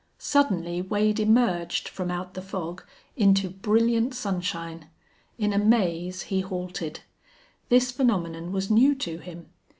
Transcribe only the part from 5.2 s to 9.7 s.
In amaze he halted. This phenomenon was new to him.